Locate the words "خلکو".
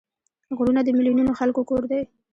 1.39-1.61